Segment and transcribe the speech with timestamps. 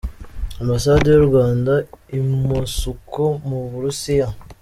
[0.61, 1.73] Ambasade y‟u Rwanda
[2.17, 4.27] i Mosuku, mu Burusiya.